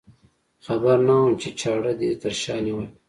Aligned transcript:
خبر 0.65 0.97
نه 1.07 1.13
وم 1.19 1.31
چې 1.41 1.49
چاړه 1.59 1.93
دې 1.99 2.09
تر 2.21 2.33
شا 2.41 2.55
نیولې. 2.65 2.89